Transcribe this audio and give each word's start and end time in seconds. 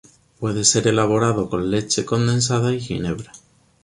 Puede 0.39 0.65
ser 0.65 0.87
elaborado 0.87 1.47
con 1.47 1.69
leche 1.69 2.05
condensada 2.05 2.73
y 2.73 2.79
ginebra. 2.81 3.31